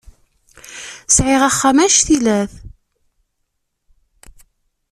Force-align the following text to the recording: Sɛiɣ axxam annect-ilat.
Sɛiɣ 1.15 1.41
axxam 1.49 1.77
annect-ilat. 1.83 2.51